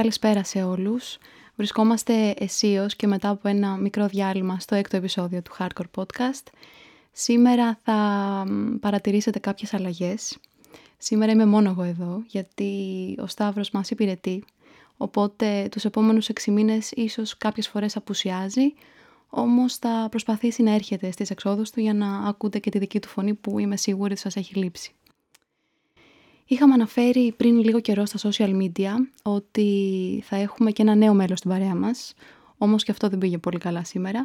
Καλησπέρα 0.00 0.44
σε 0.44 0.62
όλους. 0.62 1.18
Βρισκόμαστε 1.56 2.34
αισίως 2.38 2.96
και 2.96 3.06
μετά 3.06 3.28
από 3.28 3.48
ένα 3.48 3.76
μικρό 3.76 4.06
διάλειμμα 4.06 4.60
στο 4.60 4.74
έκτο 4.74 4.96
επεισόδιο 4.96 5.42
του 5.42 5.52
Hardcore 5.58 6.02
Podcast. 6.02 6.46
Σήμερα 7.12 7.78
θα 7.82 7.96
παρατηρήσετε 8.80 9.38
κάποιες 9.38 9.74
αλλαγές. 9.74 10.38
Σήμερα 10.98 11.32
είμαι 11.32 11.46
μόνο 11.46 11.70
εγώ 11.70 11.82
εδώ, 11.82 12.22
γιατί 12.26 12.74
ο 13.22 13.26
Σταύρος 13.26 13.70
μας 13.70 13.90
υπηρετεί. 13.90 14.44
Οπότε 14.96 15.68
τους 15.70 15.84
επόμενους 15.84 16.28
6 16.28 16.52
μήνες 16.52 16.90
ίσως 16.90 17.36
κάποιες 17.36 17.68
φορές 17.68 17.96
απουσιάζει, 17.96 18.74
όμως 19.28 19.76
θα 19.76 20.06
προσπαθήσει 20.10 20.62
να 20.62 20.74
έρχεται 20.74 21.10
στις 21.10 21.30
εξόδους 21.30 21.70
του 21.70 21.80
για 21.80 21.94
να 21.94 22.18
ακούτε 22.18 22.58
και 22.58 22.70
τη 22.70 22.78
δική 22.78 23.00
του 23.00 23.08
φωνή 23.08 23.34
που 23.34 23.58
είμαι 23.58 23.76
σίγουρη 23.76 24.12
ότι 24.12 24.20
σας 24.20 24.36
έχει 24.36 24.54
λείψει. 24.54 24.92
Είχαμε 26.52 26.74
αναφέρει 26.74 27.34
πριν 27.36 27.58
λίγο 27.58 27.80
καιρό 27.80 28.06
στα 28.06 28.30
social 28.30 28.62
media 28.62 28.90
ότι 29.22 30.22
θα 30.24 30.36
έχουμε 30.36 30.70
και 30.70 30.82
ένα 30.82 30.94
νέο 30.94 31.14
μέλος 31.14 31.38
στην 31.38 31.50
παρέα 31.50 31.74
μας, 31.74 32.14
όμως 32.58 32.84
και 32.84 32.90
αυτό 32.90 33.08
δεν 33.08 33.18
πήγε 33.18 33.38
πολύ 33.38 33.58
καλά 33.58 33.84
σήμερα. 33.84 34.24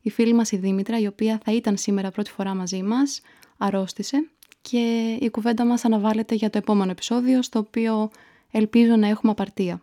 Η 0.00 0.10
φίλη 0.10 0.32
μας 0.32 0.52
η 0.52 0.56
Δήμητρα, 0.56 0.98
η 0.98 1.06
οποία 1.06 1.40
θα 1.44 1.52
ήταν 1.52 1.76
σήμερα 1.76 2.10
πρώτη 2.10 2.30
φορά 2.30 2.54
μαζί 2.54 2.82
μας, 2.82 3.20
αρρώστησε 3.56 4.30
και 4.60 5.16
η 5.20 5.30
κουβέντα 5.30 5.64
μας 5.64 5.84
αναβάλλεται 5.84 6.34
για 6.34 6.50
το 6.50 6.58
επόμενο 6.58 6.90
επεισόδιο, 6.90 7.42
στο 7.42 7.58
οποίο 7.58 8.10
ελπίζω 8.50 8.96
να 8.96 9.08
έχουμε 9.08 9.32
απαρτία. 9.32 9.82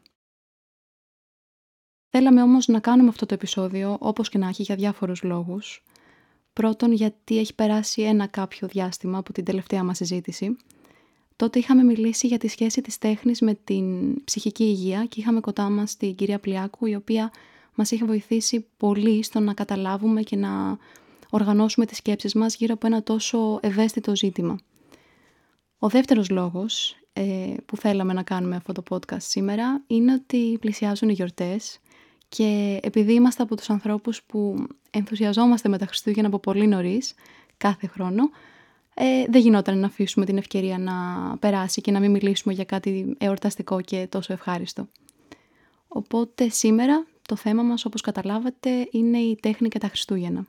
Θέλαμε 2.09 2.41
όμως 2.41 2.67
να 2.67 2.79
κάνουμε 2.79 3.09
αυτό 3.09 3.25
το 3.25 3.33
επεισόδιο, 3.33 3.97
όπως 3.99 4.29
και 4.29 4.37
να 4.37 4.47
έχει, 4.47 4.63
για 4.63 4.75
διάφορους 4.75 5.23
λόγους. 5.23 5.83
Πρώτον, 6.53 6.91
γιατί 6.91 7.37
έχει 7.39 7.55
περάσει 7.55 8.01
ένα 8.01 8.27
κάποιο 8.27 8.67
διάστημα 8.67 9.17
από 9.17 9.33
την 9.33 9.43
τελευταία 9.43 9.83
μας 9.83 9.97
συζήτηση 9.97 10.57
τότε 11.35 11.59
είχαμε 11.59 11.83
μιλήσει 11.83 12.27
για 12.27 12.37
τη 12.37 12.47
σχέση 12.47 12.81
της 12.81 12.97
τέχνης 12.97 13.41
με 13.41 13.53
την 13.63 14.15
ψυχική 14.23 14.63
υγεία 14.63 15.05
και 15.05 15.19
είχαμε 15.19 15.39
κοντά 15.39 15.69
μας 15.69 15.97
την 15.97 16.15
κυρία 16.15 16.39
Πλιάκου 16.39 16.85
η 16.85 16.95
οποία 16.95 17.31
μας 17.75 17.91
είχε 17.91 18.05
βοηθήσει 18.05 18.65
πολύ 18.77 19.23
στο 19.23 19.39
να 19.39 19.53
καταλάβουμε 19.53 20.21
και 20.21 20.35
να 20.35 20.77
οργανώσουμε 21.29 21.85
τις 21.85 21.97
σκέψεις 21.97 22.33
μας 22.33 22.55
γύρω 22.55 22.73
από 22.73 22.87
ένα 22.87 23.03
τόσο 23.03 23.59
ευαίσθητο 23.61 24.15
ζήτημα. 24.15 24.59
Ο 25.79 25.89
δεύτερος 25.89 26.29
λόγος 26.29 26.95
ε, 27.13 27.53
που 27.65 27.77
θέλαμε 27.77 28.13
να 28.13 28.23
κάνουμε 28.23 28.55
αυτό 28.55 28.71
το 28.73 28.83
podcast 28.89 29.21
σήμερα 29.21 29.83
είναι 29.87 30.13
ότι 30.13 30.57
πλησιάζουν 30.59 31.09
οι 31.09 31.13
γιορτές 31.13 31.79
και 32.29 32.79
επειδή 32.81 33.13
είμαστε 33.13 33.43
από 33.43 33.55
τους 33.55 33.69
ανθρώπους 33.69 34.23
που 34.23 34.67
ενθουσιαζόμαστε 34.91 35.69
με 35.69 35.77
τα 35.77 35.85
Χριστούγεννα 35.85 36.27
από 36.27 36.39
πολύ 36.39 36.67
νωρίς, 36.67 37.13
κάθε 37.57 37.87
χρόνο, 37.87 38.29
ε, 38.93 39.25
δεν 39.29 39.41
γινόταν 39.41 39.79
να 39.79 39.85
αφήσουμε 39.85 40.25
την 40.25 40.37
ευκαιρία 40.37 40.77
να 40.77 40.93
περάσει 41.37 41.81
και 41.81 41.91
να 41.91 41.99
μην 41.99 42.11
μιλήσουμε 42.11 42.53
για 42.53 42.63
κάτι 42.63 43.15
εορταστικό 43.17 43.81
και 43.81 44.07
τόσο 44.09 44.33
ευχάριστο. 44.33 44.87
Οπότε 45.87 46.49
σήμερα 46.49 47.05
το 47.27 47.35
θέμα 47.35 47.63
μας 47.63 47.85
όπως 47.85 48.01
καταλάβατε 48.01 48.87
είναι 48.91 49.17
η 49.17 49.37
τέχνη 49.41 49.67
και 49.67 49.79
τα 49.79 49.87
Χριστούγεννα. 49.87 50.45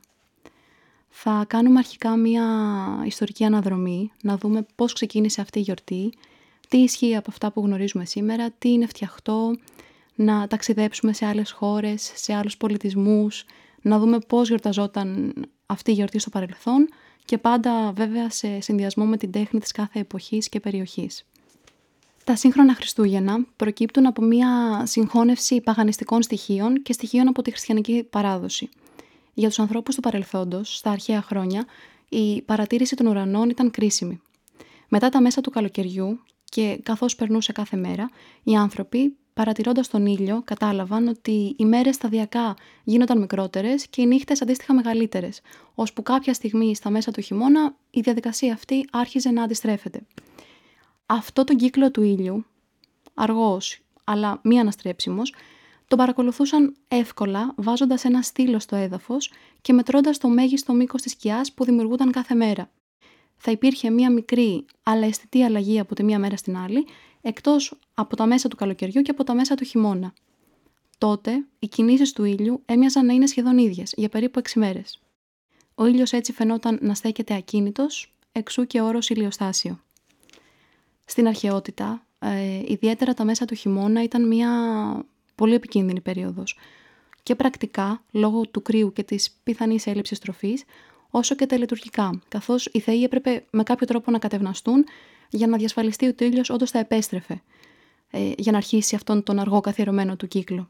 Θα 1.09 1.45
κάνουμε 1.47 1.77
αρχικά 1.77 2.15
μια 2.15 2.45
ιστορική 3.05 3.43
αναδρομή, 3.43 4.11
να 4.21 4.37
δούμε 4.37 4.65
πώς 4.75 4.93
ξεκίνησε 4.93 5.41
αυτή 5.41 5.59
η 5.59 5.61
γιορτή, 5.61 6.13
τι 6.69 6.77
ισχύει 6.77 7.15
από 7.15 7.29
αυτά 7.29 7.51
που 7.51 7.61
γνωρίζουμε 7.61 8.05
σήμερα, 8.05 8.51
τι 8.51 8.69
είναι 8.69 8.85
φτιαχτό, 8.85 9.55
να 10.15 10.47
ταξιδέψουμε 10.47 11.13
σε 11.13 11.25
άλλες 11.25 11.51
χώρες, 11.51 12.11
σε 12.15 12.33
άλλους 12.33 12.57
πολιτισμούς, 12.57 13.45
να 13.81 13.99
δούμε 13.99 14.19
πώς 14.27 14.47
γιορταζόταν 14.47 15.33
αυτή 15.65 15.91
η 15.91 15.93
γιορτή 15.93 16.19
στο 16.19 16.29
παρελθόν 16.29 16.89
και 17.25 17.37
πάντα 17.37 17.91
βέβαια 17.91 18.29
σε 18.29 18.59
συνδυασμό 18.59 19.05
με 19.05 19.17
την 19.17 19.31
τέχνη 19.31 19.59
της 19.59 19.71
κάθε 19.71 19.99
εποχής 19.99 20.49
και 20.49 20.59
περιοχής. 20.59 21.25
Τα 22.23 22.35
σύγχρονα 22.35 22.75
Χριστούγεννα 22.75 23.45
προκύπτουν 23.55 24.05
από 24.05 24.21
μια 24.21 24.81
συγχώνευση 24.85 25.61
παγανιστικών 25.61 26.21
στοιχείων 26.21 26.81
και 26.81 26.93
στοιχείων 26.93 27.27
από 27.27 27.41
τη 27.41 27.51
χριστιανική 27.51 28.07
παράδοση. 28.09 28.69
Για 29.33 29.47
τους 29.47 29.59
ανθρώπους 29.59 29.95
του 29.95 30.01
παρελθόντος, 30.01 30.75
στα 30.77 30.89
αρχαία 30.91 31.21
χρόνια, 31.21 31.65
η 32.09 32.41
παρατήρηση 32.41 32.95
των 32.95 33.07
ουρανών 33.07 33.49
ήταν 33.49 33.71
κρίσιμη. 33.71 34.21
Μετά 34.87 35.09
τα 35.09 35.21
μέσα 35.21 35.41
του 35.41 35.49
καλοκαιριού 35.49 36.19
και 36.45 36.79
καθώς 36.83 37.15
περνούσε 37.15 37.51
κάθε 37.51 37.77
μέρα, 37.77 38.09
οι 38.43 38.55
άνθρωποι 38.55 39.15
παρατηρώντας 39.35 39.87
τον 39.87 40.05
ήλιο, 40.05 40.41
κατάλαβαν 40.45 41.07
ότι 41.07 41.55
οι 41.57 41.65
μέρες 41.65 41.95
σταδιακά 41.95 42.55
γίνονταν 42.83 43.19
μικρότερες 43.19 43.87
και 43.87 44.01
οι 44.01 44.05
νύχτες 44.05 44.41
αντίστοιχα 44.41 44.73
μεγαλύτερες, 44.73 45.41
ώσπου 45.75 46.03
κάποια 46.03 46.33
στιγμή 46.33 46.75
στα 46.75 46.89
μέσα 46.89 47.11
του 47.11 47.21
χειμώνα 47.21 47.75
η 47.89 47.99
διαδικασία 47.99 48.53
αυτή 48.53 48.87
άρχιζε 48.91 49.31
να 49.31 49.43
αντιστρέφεται. 49.43 50.01
Αυτό 51.05 51.43
τον 51.43 51.55
κύκλο 51.57 51.91
του 51.91 52.01
ήλιου, 52.01 52.45
αργός 53.13 53.81
αλλά 54.03 54.39
μη 54.43 54.59
αναστρέψιμος, 54.59 55.33
τον 55.87 55.97
παρακολουθούσαν 55.97 56.75
εύκολα 56.87 57.53
βάζοντας 57.55 58.03
ένα 58.05 58.21
στήλο 58.21 58.59
στο 58.59 58.75
έδαφος 58.75 59.31
και 59.61 59.73
μετρώντας 59.73 60.17
το 60.17 60.27
μέγιστο 60.29 60.73
μήκος 60.73 61.01
της 61.01 61.11
σκιάς 61.11 61.53
που 61.53 61.63
δημιουργούνταν 61.63 62.11
κάθε 62.11 62.35
μέρα. 62.35 62.69
Θα 63.37 63.51
υπήρχε 63.51 63.89
μία 63.89 64.11
μικρή 64.11 64.65
αλλά 64.83 65.05
αισθητή 65.05 65.43
αλλαγή 65.43 65.79
από 65.79 65.95
τη 65.95 66.03
μία 66.03 66.19
μέρα 66.19 66.37
στην 66.37 66.57
άλλη, 66.57 66.85
εκτός 67.27 67.79
από 67.93 68.15
τα 68.15 68.25
μέσα 68.25 68.47
του 68.47 68.55
καλοκαιριού 68.55 69.01
και 69.01 69.11
από 69.11 69.23
τα 69.23 69.33
μέσα 69.33 69.55
του 69.55 69.63
χειμώνα. 69.63 70.13
Τότε, 70.97 71.45
οι 71.59 71.67
κινήσεις 71.67 72.13
του 72.13 72.23
ήλιου 72.23 72.61
έμοιαζαν 72.65 73.05
να 73.05 73.13
είναι 73.13 73.27
σχεδόν 73.27 73.57
ίδιες, 73.57 73.93
για 73.97 74.09
περίπου 74.09 74.39
6 74.39 74.59
μέρες. 74.59 74.99
Ο 75.75 75.85
ήλιος 75.85 76.11
έτσι 76.11 76.31
φαινόταν 76.31 76.77
να 76.81 76.93
στέκεται 76.93 77.33
ακίνητος, 77.35 78.15
εξού 78.31 78.67
και 78.67 78.81
όρος 78.81 79.09
ηλιοστάσιο. 79.09 79.79
Στην 81.05 81.27
αρχαιότητα, 81.27 82.05
ε, 82.19 82.61
ιδιαίτερα 82.65 83.13
τα 83.13 83.23
μέσα 83.23 83.45
του 83.45 83.55
χειμώνα 83.55 84.03
ήταν 84.03 84.27
μια 84.27 84.49
πολύ 85.35 85.53
επικίνδυνη 85.53 86.01
περίοδος 86.01 86.57
και 87.23 87.35
πρακτικά, 87.35 88.03
λόγω 88.11 88.41
του 88.41 88.61
κρύου 88.61 88.93
και 88.93 89.03
της 89.03 89.39
πιθανής 89.43 89.87
έλλειψης 89.87 90.19
τροφής, 90.19 90.63
όσο 91.09 91.35
και 91.35 91.45
τελετουργικά, 91.45 92.21
καθώς 92.27 92.69
οι 92.71 92.79
θεοί 92.79 93.03
έπρεπε 93.03 93.45
με 93.49 93.63
κάποιο 93.63 93.87
τρόπο 93.87 94.11
να 94.11 94.19
κατευναστούν 94.19 94.85
για 95.29 95.47
να 95.47 95.57
διασφαλιστεί 95.57 96.07
ότι 96.07 96.23
ο 96.23 96.27
ήλιος 96.27 96.49
όντως 96.49 96.71
θα 96.71 96.79
επέστρεφε, 96.79 97.41
ε, 98.11 98.31
για 98.37 98.51
να 98.51 98.57
αρχίσει 98.57 98.95
αυτόν 98.95 99.23
τον 99.23 99.39
αργό 99.39 99.61
καθιερωμένο 99.61 100.15
του 100.15 100.27
κύκλο. 100.27 100.67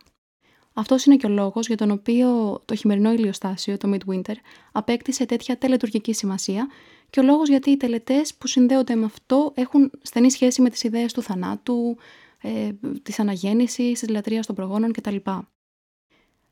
Αυτός 0.78 1.06
είναι 1.06 1.16
και 1.16 1.26
ο 1.26 1.30
λόγος 1.30 1.68
για 1.68 1.78
τον 1.78 1.92
οποίο 1.92 2.60
το 2.66 2.76
χειμερινό 2.76 3.12
ηλιοστάσιο, 3.12 3.78
το 3.78 3.94
Midwinter, 3.94 4.36
απέκτησε 4.72 5.26
τέτοια 5.26 5.58
τελετουργική 5.58 6.14
σημασία 6.14 6.68
και 7.10 7.20
ο 7.20 7.24
λόγος 7.24 7.50
γιατί 7.50 7.70
οι 7.70 7.78
τελετές 7.78 8.36
που 8.36 8.48
συνδέονται 8.48 8.96
με 8.96 9.06
αυτό 9.06 9.52
έχουν 9.56 9.92
στενή 10.02 10.32
σχέση 10.32 10.62
με 10.62 10.70
τις 10.70 10.84
ιδέες 10.84 11.14
του 11.14 11.22
θανάτου, 11.22 11.98
ε, 12.42 12.70
της 13.04 13.20
αναγέννησης, 13.20 14.00
της 14.00 14.10
λατρείας 14.10 14.46
των 14.46 14.56
προγόνων 14.56 14.92
κτλ. 14.92 15.16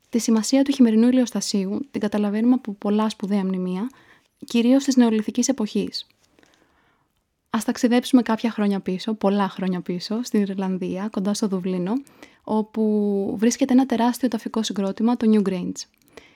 Τη 0.10 0.20
σημασία 0.20 0.64
του 0.64 0.72
χειμερινού 0.72 1.08
ηλιοστασίου 1.08 1.88
την 1.92 2.02
καταλαβαίνουμε 2.02 2.54
από 2.54 2.74
πολλά 2.74 3.10
σπουδαία 3.10 3.44
μνημεία, 3.44 3.90
κυρίως 4.46 4.84
της 4.84 4.96
νεολιθική 4.96 5.44
εποχής. 5.48 6.08
Α 7.56 7.60
ταξιδέψουμε 7.66 8.22
κάποια 8.22 8.52
χρόνια 8.52 8.80
πίσω, 8.80 9.14
πολλά 9.14 9.50
χρόνια 9.50 9.82
πίσω, 9.82 10.24
στην 10.24 10.42
Ιρλανδία, 10.42 11.08
κοντά 11.12 11.34
στο 11.34 11.48
Δουβλίνο, 11.48 11.94
όπου 12.44 13.36
βρίσκεται 13.38 13.74
ένα 13.74 13.86
τεράστιο 13.86 14.28
ταφικό 14.28 14.64
συγκρότημα, 14.64 15.18
το 15.18 15.32
Newgrange. 15.34 15.82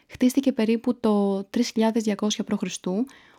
Χτίστηκε 0.08 0.52
περίπου 0.52 1.00
το 1.00 1.38
3200 1.38 2.16
π.Χ., 2.46 2.88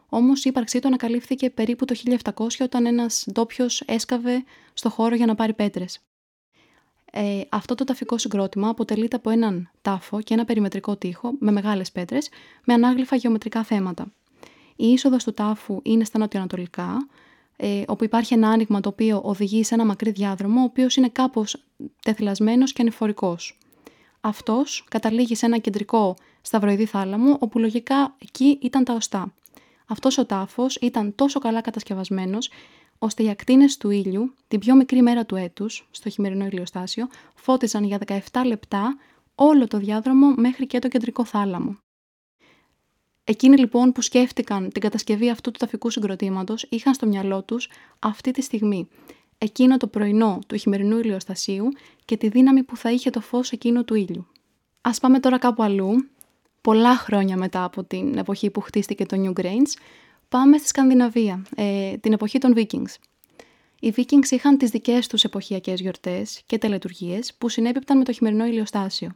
όμως 0.09 0.45
η 0.45 0.49
ύπαρξή 0.49 0.79
του 0.79 0.87
ανακαλύφθηκε 0.87 1.51
περίπου 1.51 1.85
το 1.85 1.95
1700 2.35 2.47
όταν 2.61 2.87
ένας 2.87 3.27
ντόπιος 3.33 3.81
έσκαβε 3.81 4.45
στο 4.73 4.91
χώρο 4.91 5.15
για 5.15 5.27
να 5.27 5.35
πάρει 5.35 5.53
πέτρες. 5.55 5.99
Ε, 7.13 7.41
αυτό 7.49 7.75
το 7.75 7.85
ταφικό 7.85 8.19
συγκρότημα 8.19 8.69
αποτελείται 8.69 9.17
από 9.17 9.31
έναν 9.31 9.71
τάφο 9.83 10.21
και 10.21 10.35
ένα 10.35 10.45
περιμετρικό 10.45 10.97
τοίχο 10.97 11.33
με 11.39 11.53
μεγάλες 11.53 11.93
πέτρες 11.93 12.29
με 12.65 12.75
ανάγλυφα 12.75 13.17
γεωμετρικά 13.17 13.65
θέματα. 13.65 14.13
Η 14.77 14.87
είσοδος 14.87 15.25
του 15.25 15.33
τάφου 15.33 15.81
είναι 15.83 16.05
στα 16.05 16.19
νοτιοανατολικά, 16.19 17.09
ε, 17.61 17.83
όπου 17.87 18.05
υπάρχει 18.05 18.35
ένα 18.35 18.49
άνοιγμα 18.49 18.81
το 18.81 18.89
οποίο 18.89 19.21
οδηγεί 19.25 19.65
σε 19.65 19.75
ένα 19.75 19.85
μακρύ 19.85 20.11
διάδρομο, 20.11 20.61
ο 20.61 20.65
οποίος 20.65 20.97
είναι 20.97 21.09
κάπως 21.09 21.65
τεθυλασμένος 22.03 22.73
και 22.73 22.83
ανηφορικός. 22.83 23.59
Αυτός 24.21 24.85
καταλήγει 24.91 25.35
σε 25.35 25.47
ένα 25.47 25.59
κεντρικό 25.59 26.17
σταυροειδή 26.41 26.85
θάλαμο, 26.85 27.37
όπου 27.41 27.59
λογικά 27.59 28.15
εκεί 28.19 28.59
ήταν 28.63 28.85
τα 28.85 28.93
οστά. 28.95 29.35
Αυτός 29.87 30.19
ο 30.19 30.27
τάφος 30.27 30.77
ήταν 30.77 31.15
τόσο 31.15 31.39
καλά 31.39 31.61
κατασκευασμένος, 31.61 32.51
ώστε 32.99 33.23
οι 33.23 33.31
ακτίνες 33.31 33.77
του 33.77 33.91
ήλιου, 33.91 34.35
την 34.49 34.59
πιο 34.59 34.75
μικρή 34.75 35.03
μέρα 35.03 35.27
του 35.27 35.37
έτους, 35.37 35.89
στο 35.91 36.09
χειμερινό 36.11 36.45
ηλιοστάσιο, 36.45 37.09
φώτιζαν 37.35 37.85
για 37.85 37.99
17 38.07 38.45
λεπτά 38.45 38.97
όλο 39.35 39.67
το 39.67 39.79
διάδρομο 39.79 40.35
μέχρι 40.37 40.67
και 40.67 40.79
το 40.79 40.89
κεντρικό 40.89 41.25
θάλαμο. 41.25 41.79
Εκείνοι 43.31 43.57
λοιπόν 43.57 43.93
που 43.93 44.03
σκέφτηκαν 44.03 44.71
την 44.73 44.83
κατασκευή 44.83 45.31
αυτού 45.31 45.51
του 45.51 45.59
ταφικού 45.59 45.91
συγκροτήματος 45.91 46.67
είχαν 46.69 46.95
στο 46.95 47.07
μυαλό 47.07 47.43
τους 47.43 47.69
αυτή 47.99 48.31
τη 48.31 48.43
στιγμή 48.43 48.89
εκείνο 49.39 49.77
το 49.77 49.87
πρωινό 49.87 50.39
του 50.47 50.57
χειμερινού 50.57 50.99
ηλιοστασίου 50.99 51.69
και 52.05 52.17
τη 52.17 52.29
δύναμη 52.29 52.63
που 52.63 52.77
θα 52.77 52.91
είχε 52.91 53.11
το 53.11 53.21
φως 53.21 53.53
εκείνο 53.53 53.85
του 53.85 53.95
ήλιου. 53.95 54.27
Α 54.81 54.91
πάμε 54.91 55.21
τώρα 55.21 55.39
κάπου 55.39 55.63
αλλού, 55.63 56.09
πολλά 56.61 56.97
χρόνια 56.97 57.37
μετά 57.37 57.65
από 57.65 57.85
την 57.85 58.19
εποχή 58.19 58.51
που 58.51 58.61
χτίστηκε 58.61 59.07
το 59.07 59.17
New 59.25 59.41
Grange, 59.41 59.73
πάμε 60.29 60.59
στη 60.59 60.67
Σκανδιναβία, 60.67 61.43
ε, 61.57 61.97
την 61.97 62.13
εποχή 62.13 62.39
των 62.39 62.55
Vikings. 62.57 62.95
Οι 63.81 63.95
Vikings 63.97 64.31
είχαν 64.31 64.59
τις 64.59 64.71
δικές 64.71 65.07
τους 65.07 65.25
εποχιακές 65.25 65.81
γιορτές 65.81 66.43
και 66.47 66.59
τελετουργίες 66.59 67.35
που 67.39 67.49
συνέπιπταν 67.49 67.99
με 67.99 68.05
το 68.05 68.13
χειμερινό 68.13 68.45
ηλιοστάσιο. 68.45 69.11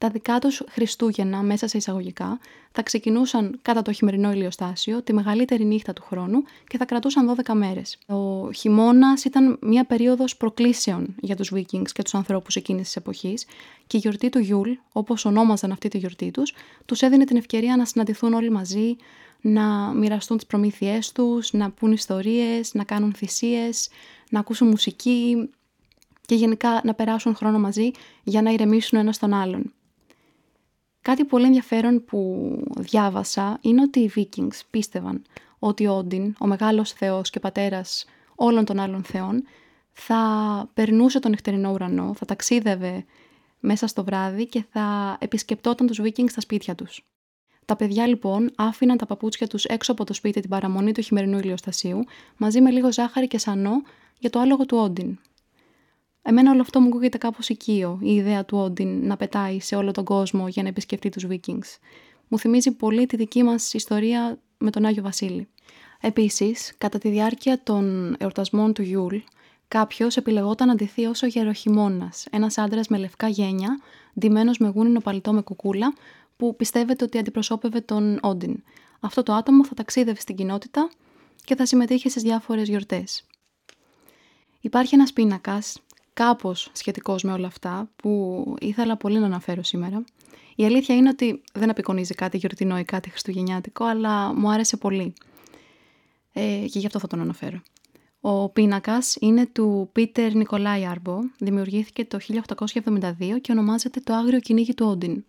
Τα 0.00 0.08
δικά 0.08 0.38
τους 0.38 0.62
Χριστούγεννα, 0.68 1.42
μέσα 1.42 1.68
σε 1.68 1.76
εισαγωγικά, 1.76 2.38
θα 2.72 2.82
ξεκινούσαν 2.82 3.58
κατά 3.62 3.82
το 3.82 3.92
χειμερινό 3.92 4.32
ηλιοστάσιο, 4.32 5.02
τη 5.02 5.12
μεγαλύτερη 5.12 5.64
νύχτα 5.64 5.92
του 5.92 6.02
χρόνου 6.02 6.42
και 6.66 6.76
θα 6.76 6.84
κρατούσαν 6.84 7.36
12 7.44 7.54
μέρες. 7.54 7.98
Ο 8.06 8.52
χειμώνας 8.52 9.24
ήταν 9.24 9.58
μια 9.60 9.84
περίοδος 9.84 10.36
προκλήσεων 10.36 11.14
για 11.20 11.36
τους 11.36 11.52
Vikings 11.54 11.88
και 11.92 12.02
τους 12.02 12.14
ανθρώπους 12.14 12.56
εκείνης 12.56 12.84
της 12.84 12.96
εποχής 12.96 13.44
και 13.86 13.96
η 13.96 14.00
γιορτή 14.00 14.28
του 14.28 14.38
Γιούλ, 14.38 14.70
όπως 14.92 15.24
ονόμαζαν 15.24 15.72
αυτή 15.72 15.88
τη 15.88 15.98
γιορτή 15.98 16.30
τους, 16.30 16.54
τους 16.84 17.02
έδινε 17.02 17.24
την 17.24 17.36
ευκαιρία 17.36 17.76
να 17.76 17.84
συναντηθούν 17.84 18.32
όλοι 18.32 18.50
μαζί, 18.50 18.96
να 19.40 19.92
μοιραστούν 19.94 20.36
τις 20.36 20.46
προμήθειές 20.46 21.12
τους, 21.12 21.52
να 21.52 21.70
πούν 21.70 21.92
ιστορίες, 21.92 22.74
να 22.74 22.84
κάνουν 22.84 23.12
θυσίες, 23.12 23.88
να 24.30 24.38
ακούσουν 24.40 24.68
μουσική 24.68 25.50
και 26.26 26.34
γενικά 26.34 26.80
να 26.84 26.94
περάσουν 26.94 27.34
χρόνο 27.34 27.58
μαζί 27.58 27.90
για 28.22 28.42
να 28.42 28.50
ηρεμήσουν 28.50 28.98
ένας 28.98 29.18
τον 29.18 29.34
άλλον. 29.34 29.72
Κάτι 31.02 31.24
πολύ 31.24 31.44
ενδιαφέρον 31.44 32.04
που 32.04 32.48
διάβασα 32.78 33.58
είναι 33.60 33.82
ότι 33.82 34.00
οι 34.00 34.12
Vikings 34.16 34.60
πίστευαν 34.70 35.22
ότι 35.58 35.86
ο 35.86 35.92
Όντιν, 35.96 36.34
ο 36.38 36.46
μεγάλος 36.46 36.92
θεός 36.92 37.30
και 37.30 37.40
πατέρας 37.40 38.04
όλων 38.34 38.64
των 38.64 38.78
άλλων 38.78 39.02
θεών, 39.02 39.44
θα 39.92 40.70
περνούσε 40.74 41.18
τον 41.18 41.30
νυχτερινό 41.30 41.70
ουρανό, 41.72 42.14
θα 42.14 42.24
ταξίδευε 42.24 43.04
μέσα 43.60 43.86
στο 43.86 44.04
βράδυ 44.04 44.46
και 44.46 44.64
θα 44.70 45.16
επισκεπτόταν 45.20 45.86
τους 45.86 46.00
Vikings 46.02 46.30
στα 46.30 46.40
σπίτια 46.40 46.74
τους. 46.74 47.04
Τα 47.64 47.76
παιδιά 47.76 48.06
λοιπόν 48.06 48.50
άφηναν 48.56 48.96
τα 48.96 49.06
παπούτσια 49.06 49.46
τους 49.46 49.64
έξω 49.64 49.92
από 49.92 50.04
το 50.04 50.12
σπίτι 50.12 50.40
την 50.40 50.50
παραμονή 50.50 50.92
του 50.92 51.00
χειμερινού 51.00 51.38
ηλιοστασίου 51.38 52.04
μαζί 52.36 52.60
με 52.60 52.70
λίγο 52.70 52.92
ζάχαρη 52.92 53.26
και 53.26 53.38
σανό 53.38 53.82
για 54.18 54.30
το 54.30 54.38
άλογο 54.40 54.66
του 54.66 54.76
Όντιν, 54.76 55.18
Εμένα 56.22 56.50
όλο 56.50 56.60
αυτό 56.60 56.80
μου 56.80 56.86
ακούγεται 56.86 57.18
κάπως 57.18 57.48
οικείο, 57.48 57.98
η 58.02 58.14
ιδέα 58.14 58.44
του 58.44 58.58
Όντιν 58.58 59.06
να 59.06 59.16
πετάει 59.16 59.60
σε 59.60 59.76
όλο 59.76 59.90
τον 59.90 60.04
κόσμο 60.04 60.48
για 60.48 60.62
να 60.62 60.68
επισκεφτεί 60.68 61.08
τους 61.08 61.26
Vikings. 61.30 61.78
Μου 62.28 62.38
θυμίζει 62.38 62.70
πολύ 62.70 63.06
τη 63.06 63.16
δική 63.16 63.42
μας 63.42 63.74
ιστορία 63.74 64.38
με 64.58 64.70
τον 64.70 64.84
Άγιο 64.84 65.02
Βασίλη. 65.02 65.48
Επίσης, 66.00 66.74
κατά 66.78 66.98
τη 66.98 67.08
διάρκεια 67.08 67.62
των 67.62 68.14
εορτασμών 68.18 68.72
του 68.72 68.82
Γιούλ, 68.82 69.16
κάποιος 69.68 70.16
επιλεγόταν 70.16 70.68
να 70.68 70.74
ντυθεί 70.74 71.06
ως 71.06 71.26
ο 71.26 71.32
Γεροχειμώνας, 71.32 72.12
ένας 72.30 72.58
άντρας 72.58 72.88
με 72.88 72.98
λευκά 72.98 73.28
γένια, 73.28 73.80
ντυμένος 74.18 74.58
με 74.58 74.68
γούνινο 74.68 75.00
παλτό 75.00 75.32
με 75.32 75.42
κουκούλα, 75.42 75.94
που 76.36 76.56
πιστεύεται 76.56 77.04
ότι 77.04 77.18
αντιπροσώπευε 77.18 77.80
τον 77.80 78.18
Όντιν. 78.22 78.62
Αυτό 79.00 79.22
το 79.22 79.32
άτομο 79.32 79.64
θα 79.64 79.74
ταξίδευε 79.74 80.20
στην 80.20 80.36
κοινότητα 80.36 80.90
και 81.44 81.54
θα 81.56 81.66
συμμετείχε 81.66 82.08
στις 82.08 82.22
διάφορες 82.22 82.68
γιορτές. 82.68 83.26
Υπάρχει 84.60 84.94
ένας 84.94 85.12
πίνακας 85.12 85.80
κάπως 86.12 86.70
σχετικός 86.72 87.22
με 87.22 87.32
όλα 87.32 87.46
αυτά 87.46 87.90
που 87.96 88.44
ήθελα 88.60 88.96
πολύ 88.96 89.18
να 89.18 89.26
αναφέρω 89.26 89.62
σήμερα. 89.62 90.04
Η 90.56 90.64
αλήθεια 90.64 90.94
είναι 90.96 91.08
ότι 91.08 91.42
δεν 91.52 91.70
απεικονίζει 91.70 92.14
κάτι 92.14 92.36
γιορτινό 92.36 92.78
ή 92.78 92.84
κάτι 92.84 93.10
χριστουγεννιάτικο, 93.10 93.84
αλλά 93.84 94.34
μου 94.34 94.50
άρεσε 94.50 94.76
πολύ. 94.76 95.14
Ε, 96.32 96.64
και 96.70 96.78
γι' 96.78 96.86
αυτό 96.86 96.98
θα 96.98 97.06
τον 97.06 97.20
αναφέρω. 97.20 97.60
Ο 98.20 98.48
πίνακας 98.48 99.16
είναι 99.20 99.46
του 99.46 99.88
Πίτερ 99.92 100.34
Νικολάη 100.34 100.86
Άρμπο, 100.86 101.18
δημιουργήθηκε 101.38 102.04
το 102.04 102.18
1872 102.20 103.40
και 103.40 103.52
ονομάζεται 103.52 104.00
το 104.00 104.14
Άγριο 104.14 104.40
Κυνήγι 104.40 104.74
του 104.74 104.86
Όντιν. 104.86 105.24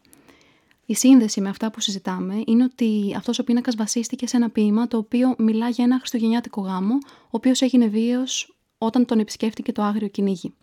Η 0.85 0.95
σύνδεση 0.95 1.41
με 1.41 1.49
αυτά 1.49 1.71
που 1.71 1.79
συζητάμε 1.79 2.43
είναι 2.45 2.63
ότι 2.63 3.13
αυτός 3.17 3.39
ο 3.39 3.43
πίνακας 3.43 3.75
βασίστηκε 3.75 4.27
σε 4.27 4.37
ένα 4.37 4.49
ποίημα 4.49 4.87
το 4.87 4.97
οποίο 4.97 5.35
μιλά 5.37 5.69
για 5.69 5.83
ένα 5.83 5.97
χριστουγεννιάτικο 5.97 6.61
γάμο, 6.61 6.93
ο 7.23 7.29
οποίος 7.29 7.61
έγινε 7.61 7.87
βίαιος 7.87 8.55
όταν 8.77 9.05
τον 9.05 9.19
επισκέφτηκε 9.19 9.71
το 9.71 9.81
Άγριο 9.81 10.07
Κυνήγι. 10.07 10.53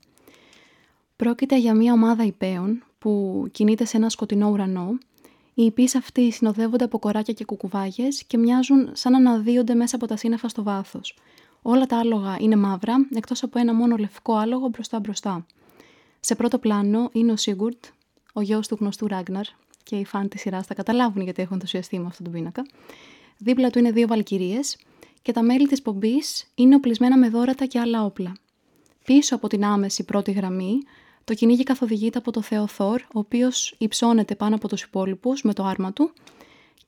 Πρόκειται 1.19 1.59
για 1.59 1.75
μια 1.75 1.93
ομάδα 1.93 2.25
υπέων 2.25 2.83
που 2.99 3.45
κινείται 3.53 3.85
σε 3.85 3.97
ένα 3.97 4.09
σκοτεινό 4.09 4.51
ουρανό. 4.51 4.99
Οι 5.55 5.65
υπείς 5.65 5.95
αυτοί 5.95 6.33
συνοδεύονται 6.33 6.85
από 6.85 6.99
κοράκια 6.99 7.35
και 7.35 7.45
κουκουβάγες 7.45 8.25
και 8.25 8.39
μοιάζουν 8.39 8.91
σαν 8.93 9.13
να 9.13 9.19
αναδύονται 9.19 9.75
μέσα 9.75 9.97
από 9.97 10.07
τα 10.07 10.17
σύννεφα 10.17 10.49
στο 10.49 10.63
βάθος. 10.63 11.17
Όλα 11.63 11.87
τα 11.87 11.99
άλογα 11.99 12.37
είναι 12.41 12.57
μαύρα, 12.57 12.95
εκτός 13.15 13.43
από 13.43 13.59
ένα 13.59 13.75
μόνο 13.75 13.97
λευκό 13.97 14.35
άλογο 14.35 14.69
μπροστά 14.69 15.01
μπροστά. 15.01 15.47
Σε 16.21 16.35
πρώτο 16.35 16.59
πλάνο 16.59 17.09
είναι 17.13 17.33
ο 17.33 17.37
Σίγκουρτ, 17.37 17.85
ο 18.33 18.41
γιος 18.41 18.69
του 18.69 18.77
γνωστού 18.81 19.07
Ράγκναρ, 19.07 19.45
και 19.83 19.97
οι 19.97 20.05
φαν 20.05 20.29
της 20.29 20.41
σειράς 20.41 20.67
θα 20.67 20.75
καταλάβουν 20.75 21.23
γιατί 21.23 21.43
έχουν 21.43 21.55
ενθουσιαστεί 21.55 21.99
με 21.99 22.07
αυτόν 22.07 22.25
τον 22.25 22.35
πίνακα. 22.35 22.67
Δίπλα 23.39 23.71
του 23.71 23.79
είναι 23.79 23.91
δύο 23.91 24.07
βαλκυρίες 24.07 24.77
και 25.23 25.33
τα 25.33 25.43
μέλη 25.43 25.67
της 25.67 25.83
πομπής 25.83 26.51
είναι 26.55 26.75
οπλισμένα 26.75 27.19
με 27.19 27.29
δόρατα 27.29 27.67
και 27.67 27.79
άλλα 27.79 28.05
όπλα. 28.05 28.33
Πίσω 29.05 29.35
από 29.35 29.49
την 29.49 29.65
άμεση 29.65 30.05
πρώτη 30.05 30.33
γραμμή 30.33 30.79
το 31.29 31.35
κυνήγι 31.35 31.63
καθοδηγείται 31.63 32.19
από 32.19 32.33
το 32.33 32.43
Θεό 32.43 32.67
Θόρ, 32.67 33.01
ο 33.01 33.19
οποίος 33.19 33.75
υψώνεται 33.79 34.35
πάνω 34.35 34.55
από 34.55 34.69
τους 34.69 34.83
υπόλοιπους 34.83 35.43
με 35.43 35.53
το 35.53 35.65
άρμα 35.65 35.93
του 35.93 36.13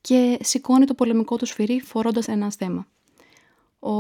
και 0.01 0.39
σηκώνει 0.41 0.85
το 0.85 0.95
πολεμικό 0.95 1.37
του 1.37 1.47
σφυρί 1.47 1.81
φορώντας 1.81 2.29
ένα 2.29 2.51
στέμα. 2.51 2.87
Ο 3.79 3.95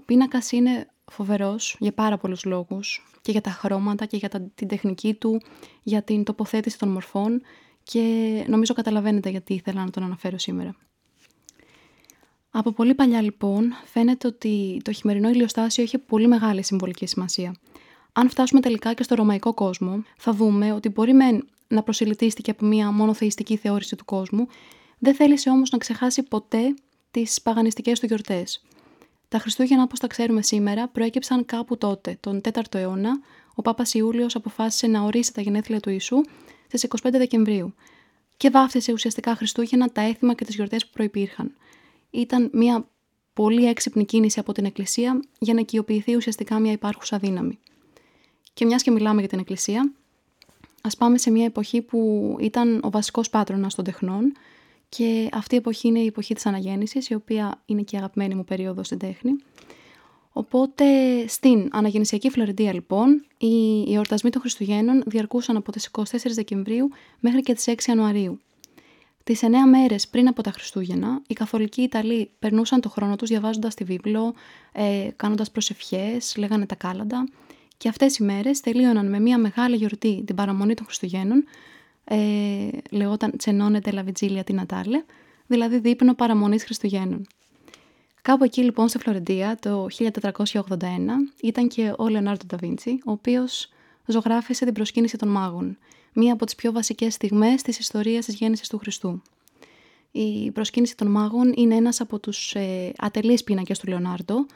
πίνακας 0.00 0.52
είναι 0.52 0.90
φοβερός 1.10 1.76
για 1.78 1.92
πάρα 1.92 2.18
πολλούς 2.18 2.44
λόγους 2.44 3.06
και 3.22 3.30
για 3.32 3.40
τα 3.40 3.50
χρώματα 3.50 4.06
και 4.06 4.16
για 4.16 4.28
την 4.54 4.68
τεχνική 4.68 5.14
του, 5.14 5.40
για 5.82 6.02
την 6.02 6.24
τοποθέτηση 6.24 6.78
των 6.78 6.88
μορφών 6.88 7.42
και 7.82 8.00
νομίζω 8.48 8.74
καταλαβαίνετε 8.74 9.30
γιατί 9.30 9.54
ήθελα 9.54 9.84
να 9.84 9.90
τον 9.90 10.02
αναφέρω 10.02 10.38
σήμερα. 10.38 10.76
Από 12.50 12.72
πολύ 12.72 12.94
παλιά 12.94 13.22
λοιπόν 13.22 13.72
φαίνεται 13.84 14.26
ότι 14.26 14.80
το 14.84 14.92
χειμερινό 14.92 15.28
ηλιοστάσιο 15.28 15.82
έχει 15.82 15.98
πολύ 15.98 16.28
μεγάλη 16.28 16.62
συμβολική 16.62 17.06
σημασία– 17.06 17.54
αν 18.12 18.28
φτάσουμε 18.28 18.60
τελικά 18.60 18.94
και 18.94 19.02
στο 19.02 19.14
ρωμαϊκό 19.14 19.54
κόσμο, 19.54 20.02
θα 20.16 20.32
δούμε 20.32 20.72
ότι 20.72 20.88
μπορεί 20.88 21.12
μεν 21.12 21.48
να 21.68 21.82
προσελητίστηκε 21.82 22.50
από 22.50 22.66
μια 22.66 22.90
μονοθεϊστική 22.90 23.56
θεώρηση 23.56 23.96
του 23.96 24.04
κόσμου, 24.04 24.46
δεν 24.98 25.14
θέλησε 25.14 25.50
όμως 25.50 25.70
να 25.70 25.78
ξεχάσει 25.78 26.22
ποτέ 26.22 26.74
τις 27.10 27.42
παγανιστικές 27.42 28.00
του 28.00 28.06
γιορτές. 28.06 28.64
Τα 29.28 29.38
Χριστούγεννα, 29.38 29.82
όπως 29.82 29.98
τα 29.98 30.06
ξέρουμε 30.06 30.42
σήμερα, 30.42 30.88
προέκυψαν 30.88 31.44
κάπου 31.44 31.78
τότε, 31.78 32.16
τον 32.20 32.40
4ο 32.52 32.74
αιώνα, 32.74 33.20
ο 33.54 33.62
Πάπας 33.62 33.94
Ιούλιος 33.94 34.34
αποφάσισε 34.34 34.86
να 34.86 35.02
ορίσει 35.02 35.32
τα 35.32 35.40
γενέθλια 35.40 35.80
του 35.80 35.90
Ιησού 35.90 36.20
στις 36.66 36.86
25 37.02 37.10
Δεκεμβρίου 37.10 37.74
και 38.36 38.50
βάφτισε 38.50 38.92
ουσιαστικά 38.92 39.36
Χριστούγεννα 39.36 39.88
τα 39.88 40.00
έθιμα 40.00 40.34
και 40.34 40.44
τις 40.44 40.54
γιορτές 40.54 40.86
που 40.86 40.90
προπήρχαν. 40.92 41.54
Ήταν 42.10 42.50
μια 42.52 42.88
πολύ 43.32 43.66
έξυπνη 43.66 44.04
κίνηση 44.04 44.38
από 44.38 44.52
την 44.52 44.64
Εκκλησία 44.64 45.20
για 45.38 45.54
να 45.54 45.60
οικειοποιηθεί 45.60 46.16
ουσιαστικά 46.16 46.58
μια 46.58 46.72
υπάρχουσα 46.72 47.18
δύναμη. 47.18 47.58
Και 48.54 48.64
μιας 48.64 48.82
και 48.82 48.90
μιλάμε 48.90 49.20
για 49.20 49.28
την 49.28 49.38
Εκκλησία, 49.38 49.92
ας 50.82 50.96
πάμε 50.96 51.18
σε 51.18 51.30
μια 51.30 51.44
εποχή 51.44 51.82
που 51.82 52.36
ήταν 52.40 52.80
ο 52.84 52.90
βασικός 52.90 53.30
πάτρονα 53.30 53.70
των 53.76 53.84
τεχνών 53.84 54.32
και 54.88 55.28
αυτή 55.32 55.54
η 55.54 55.58
εποχή 55.58 55.88
είναι 55.88 55.98
η 55.98 56.06
εποχή 56.06 56.34
της 56.34 56.46
αναγέννησης, 56.46 57.08
η 57.08 57.14
οποία 57.14 57.62
είναι 57.66 57.82
και 57.82 57.96
η 57.96 57.98
αγαπημένη 57.98 58.34
μου 58.34 58.44
περίοδος 58.44 58.86
στην 58.86 58.98
τέχνη. 58.98 59.32
Οπότε 60.32 60.84
στην 61.26 61.68
αναγεννησιακή 61.72 62.30
Φλωρεντία 62.30 62.72
λοιπόν, 62.72 63.24
οι 63.38 63.94
εορτασμοί 63.94 64.30
των 64.30 64.40
Χριστουγέννων 64.40 65.02
διαρκούσαν 65.06 65.56
από 65.56 65.72
τις 65.72 65.90
24 65.92 66.02
Δεκεμβρίου 66.34 66.88
μέχρι 67.20 67.40
και 67.40 67.54
τις 67.54 67.64
6 67.68 67.74
Ιανουαρίου. 67.86 68.40
Τις 69.24 69.40
9 69.42 69.48
μέρες 69.70 70.08
πριν 70.08 70.28
από 70.28 70.42
τα 70.42 70.50
Χριστούγεννα, 70.50 71.22
οι 71.26 71.34
καθολικοί 71.34 71.82
Ιταλοί 71.82 72.30
περνούσαν 72.38 72.80
το 72.80 72.88
χρόνο 72.88 73.16
τους 73.16 73.28
διαβάζοντας 73.28 73.74
τη 73.74 73.84
βίβλο, 73.84 74.34
ε, 74.72 75.08
κάνοντας 75.16 75.50
προσευχές, 75.50 76.36
λέγανε 76.36 76.66
τα 76.66 76.74
κάλαντα 76.74 77.28
και 77.82 77.88
αυτές 77.88 78.16
οι 78.16 78.22
μέρες 78.22 78.60
τελείωναν 78.60 79.08
με 79.08 79.20
μια 79.20 79.38
μεγάλη 79.38 79.76
γιορτή 79.76 80.22
την 80.26 80.36
παραμονή 80.36 80.74
των 80.74 80.86
Χριστουγέννων, 80.86 81.44
ε, 82.04 82.68
λεγόταν 82.90 83.36
Τσενόνε 83.36 83.80
Τελαβιτζίλια 83.80 84.44
την 84.44 84.54
Νατάλε, 84.54 85.02
δηλαδή 85.46 85.78
δείπνο 85.78 86.14
παραμονής 86.14 86.64
Χριστουγέννων. 86.64 87.26
Κάπου 88.22 88.44
εκεί 88.44 88.62
λοιπόν 88.62 88.88
στη 88.88 88.98
Φλωρεντία 88.98 89.56
το 89.60 89.86
1481 89.98 90.52
ήταν 91.42 91.68
και 91.68 91.92
ο 91.98 92.08
Λεωνάρντο 92.08 92.44
Νταβίντσι, 92.46 92.98
ο 93.04 93.10
οποίος 93.10 93.68
ζωγράφησε 94.06 94.64
την 94.64 94.74
προσκύνηση 94.74 95.16
των 95.16 95.28
μάγων, 95.28 95.78
μία 96.12 96.32
από 96.32 96.44
τις 96.44 96.54
πιο 96.54 96.72
βασικές 96.72 97.14
στιγμές 97.14 97.62
της 97.62 97.78
ιστορίας 97.78 98.24
της 98.24 98.34
γέννησης 98.34 98.68
του 98.68 98.78
Χριστού. 98.78 99.22
Η 100.10 100.50
προσκύνηση 100.50 100.96
των 100.96 101.10
μάγων 101.10 101.52
είναι 101.56 101.74
ένας 101.74 102.00
από 102.00 102.18
τους 102.18 102.54
ε, 102.54 102.92
ατελείς 102.98 103.44
πίνακες 103.44 103.78
του 103.78 103.88
Λεωνάρντο, 103.88 104.46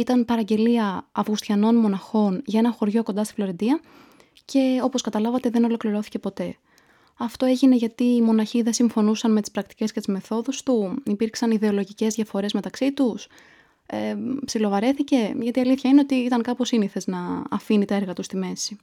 ήταν 0.00 0.24
παραγγελία 0.24 1.08
Αυγουστιανών 1.12 1.76
μοναχών 1.76 2.42
για 2.44 2.58
ένα 2.58 2.70
χωριό 2.72 3.02
κοντά 3.02 3.24
στη 3.24 3.34
Φλωρεντία 3.34 3.80
και 4.44 4.80
όπως 4.82 5.02
καταλάβατε 5.02 5.50
δεν 5.50 5.64
ολοκληρώθηκε 5.64 6.18
ποτέ. 6.18 6.56
Αυτό 7.20 7.46
έγινε 7.46 7.74
γιατί 7.76 8.04
οι 8.04 8.20
μοναχοί 8.20 8.62
δεν 8.62 8.72
συμφωνούσαν 8.72 9.32
με 9.32 9.40
τις 9.40 9.50
πρακτικές 9.50 9.92
και 9.92 10.00
τις 10.00 10.08
μεθόδους 10.08 10.62
του, 10.62 11.02
υπήρξαν 11.04 11.50
ιδεολογικές 11.50 12.14
διαφορές 12.14 12.52
μεταξύ 12.52 12.92
τους, 12.92 13.26
ε, 13.86 14.16
ψιλοβαρέθηκε, 14.44 15.34
γιατί 15.40 15.58
η 15.58 15.62
αλήθεια 15.62 15.90
είναι 15.90 16.00
ότι 16.00 16.14
ήταν 16.14 16.42
κάπως 16.42 16.68
σύνηθες 16.68 17.06
να 17.06 17.42
αφήνει 17.50 17.84
τα 17.84 17.94
έργα 17.94 18.12
τους 18.12 18.24
στη 18.24 18.36
μέση. 18.36 18.76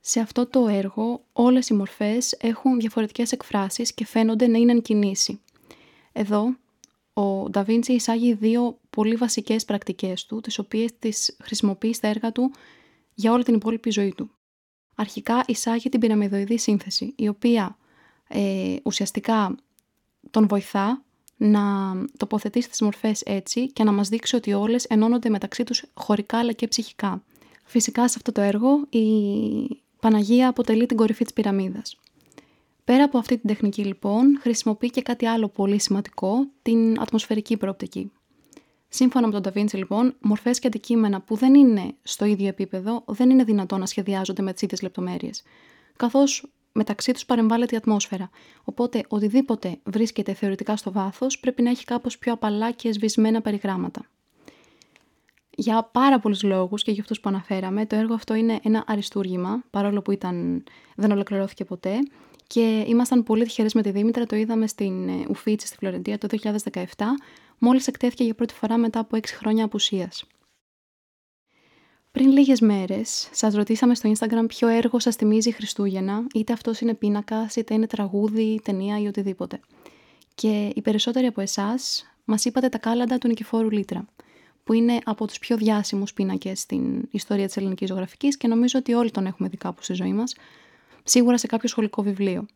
Σε 0.00 0.20
αυτό 0.20 0.46
το 0.46 0.68
έργο 0.68 1.24
όλες 1.32 1.68
οι 1.68 1.74
μορφές 1.74 2.36
έχουν 2.40 2.78
διαφορετικές 2.78 3.32
εκφράσεις 3.32 3.94
και 3.94 4.06
φαίνονται 4.06 4.46
να 4.46 4.58
είναι 4.58 4.72
εν 4.72 4.82
κινήσεις. 4.82 5.38
Εδώ 6.12 6.56
ο 7.12 7.48
Νταβίντσι 7.50 7.92
εισάγει 7.92 8.32
δύο 8.34 8.78
πολύ 8.96 9.14
βασικές 9.14 9.64
πρακτικές 9.64 10.26
του, 10.26 10.40
τις 10.40 10.58
οποίες 10.58 10.90
τις 10.98 11.36
χρησιμοποιείς 11.42 11.96
στα 11.96 12.08
έργα 12.08 12.32
του 12.32 12.52
για 13.14 13.32
όλη 13.32 13.44
την 13.44 13.54
υπόλοιπη 13.54 13.90
ζωή 13.90 14.12
του. 14.16 14.30
Αρχικά 14.94 15.44
εισάγει 15.46 15.88
την 15.88 16.00
πυραμιδοειδή 16.00 16.58
σύνθεση, 16.58 17.12
η 17.16 17.28
οποία 17.28 17.76
ε, 18.28 18.76
ουσιαστικά 18.84 19.54
τον 20.30 20.46
βοηθά 20.48 21.04
να 21.36 21.62
τοποθετήσει 22.16 22.68
τις 22.68 22.80
μορφές 22.80 23.22
έτσι 23.22 23.72
και 23.72 23.84
να 23.84 23.92
μας 23.92 24.08
δείξει 24.08 24.36
ότι 24.36 24.52
όλες 24.52 24.84
ενώνονται 24.84 25.28
μεταξύ 25.28 25.64
τους 25.64 25.84
χωρικά 25.94 26.38
αλλά 26.38 26.52
και 26.52 26.68
ψυχικά. 26.68 27.22
Φυσικά 27.64 28.08
σε 28.08 28.14
αυτό 28.16 28.32
το 28.32 28.40
έργο 28.40 28.86
η 28.88 29.04
Παναγία 30.00 30.48
αποτελεί 30.48 30.86
την 30.86 30.96
κορυφή 30.96 31.24
της 31.24 31.32
πυραμίδας. 31.32 31.96
Πέρα 32.84 33.04
από 33.04 33.18
αυτή 33.18 33.38
την 33.38 33.48
τεχνική 33.48 33.84
λοιπόν, 33.84 34.38
χρησιμοποιεί 34.40 34.90
και 34.90 35.02
κάτι 35.02 35.26
άλλο 35.26 35.48
πολύ 35.48 35.80
σημαντικό, 35.80 36.46
την 36.62 37.00
ατμοσφαιρική 37.00 37.56
προοπτική. 37.56 38.10
Σύμφωνα 38.88 39.26
με 39.26 39.32
τον 39.32 39.42
Ταβίντσι, 39.42 39.76
λοιπόν, 39.76 40.16
μορφές 40.20 40.58
και 40.58 40.66
αντικείμενα 40.66 41.20
που 41.20 41.36
δεν 41.36 41.54
είναι 41.54 41.94
στο 42.02 42.24
ίδιο 42.24 42.48
επίπεδο 42.48 43.04
δεν 43.06 43.30
είναι 43.30 43.44
δυνατόν 43.44 43.80
να 43.80 43.86
σχεδιάζονται 43.86 44.42
με 44.42 44.52
τις 44.52 44.62
ίδιες 44.62 44.82
λεπτομέρειες. 44.82 45.42
Καθώς 45.96 46.50
μεταξύ 46.72 47.12
τους 47.12 47.24
παρεμβάλλεται 47.24 47.74
η 47.74 47.78
ατμόσφαιρα. 47.78 48.30
Οπότε, 48.64 49.04
οτιδήποτε 49.08 49.78
βρίσκεται 49.84 50.34
θεωρητικά 50.34 50.76
στο 50.76 50.92
βάθος 50.92 51.38
πρέπει 51.38 51.62
να 51.62 51.70
έχει 51.70 51.84
κάπως 51.84 52.18
πιο 52.18 52.32
απαλά 52.32 52.70
και 52.70 52.92
σβησμένα 52.92 53.40
περιγράμματα. 53.40 54.00
Για 55.58 55.88
πάρα 55.92 56.18
πολλούς 56.18 56.42
λόγους 56.42 56.82
και 56.82 56.90
για 56.90 57.02
αυτούς 57.02 57.20
που 57.20 57.28
αναφέραμε, 57.28 57.86
το 57.86 57.96
έργο 57.96 58.14
αυτό 58.14 58.34
είναι 58.34 58.60
ένα 58.62 58.84
αριστούργημα, 58.86 59.62
παρόλο 59.70 60.02
που 60.02 60.10
ήταν, 60.10 60.64
δεν 60.96 61.10
ολοκληρώθηκε 61.10 61.64
ποτέ. 61.64 61.94
Και 62.46 62.84
ήμασταν 62.86 63.22
πολύ 63.22 63.44
τυχεροί 63.44 63.68
με 63.74 63.82
τη 63.82 63.90
Δήμητρα, 63.90 64.26
το 64.26 64.36
είδαμε 64.36 64.66
στην 64.66 65.08
ε, 65.08 65.26
Ουφίτση 65.28 65.66
στη 65.66 65.76
Φλωρεντία 65.76 66.18
το 66.18 66.28
2017, 66.42 66.82
μόλις 67.58 67.86
εκτέθηκε 67.86 68.24
για 68.24 68.34
πρώτη 68.34 68.54
φορά 68.54 68.76
μετά 68.76 68.98
από 68.98 69.16
6 69.16 69.20
χρόνια 69.26 69.64
απουσίας. 69.64 70.24
Πριν 72.10 72.30
λίγες 72.30 72.60
μέρες, 72.60 73.28
σας 73.32 73.54
ρωτήσαμε 73.54 73.94
στο 73.94 74.12
Instagram 74.12 74.44
ποιο 74.48 74.68
έργο 74.68 74.98
σας 74.98 75.16
θυμίζει 75.16 75.52
Χριστούγεννα, 75.52 76.26
είτε 76.34 76.52
αυτός 76.52 76.80
είναι 76.80 76.94
πίνακας, 76.94 77.56
είτε 77.56 77.74
είναι 77.74 77.86
τραγούδι, 77.86 78.60
ταινία 78.64 79.00
ή 79.00 79.06
οτιδήποτε. 79.06 79.60
Και 80.34 80.72
οι 80.74 80.82
περισσότεροι 80.82 81.26
από 81.26 81.40
εσάς 81.40 82.06
μας 82.24 82.44
είπατε 82.44 82.68
τα 82.68 82.78
κάλαντα 82.78 83.18
του 83.18 83.28
Νικηφόρου 83.28 83.70
Λίτρα, 83.70 84.06
που 84.64 84.72
είναι 84.72 84.98
από 85.04 85.26
τους 85.26 85.38
πιο 85.38 85.56
διάσημους 85.56 86.12
πίνακες 86.12 86.60
στην 86.60 87.08
ιστορία 87.10 87.46
της 87.46 87.56
ελληνικής 87.56 87.88
ζωγραφικής 87.88 88.36
και 88.36 88.48
νομίζω 88.48 88.78
ότι 88.78 88.94
όλοι 88.94 89.10
τον 89.10 89.26
έχουμε 89.26 89.48
δει 89.48 89.56
κάπου 89.56 89.82
στη 89.82 89.94
ζωή 89.94 90.12
μας, 90.12 90.34
σίγουρα 91.04 91.38
σε 91.38 91.46
κάποιο 91.46 91.68
σχολικό 91.68 92.02
βιβλίο. 92.02 92.46